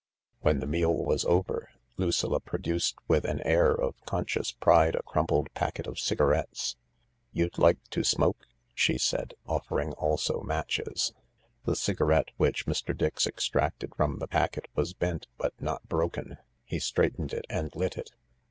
[0.39, 5.53] When the meal was over, Lucilla produced with an air of conscious pride a crumpled
[5.53, 6.75] packet of cigarettes."
[7.33, 11.13] You'd like to smoke?" she said, offering also matches.
[11.65, 12.97] The cigarette which Mr.
[12.97, 16.39] Dix extracted from the packet was bent but not broken.
[16.65, 18.09] He straightened it and lit it.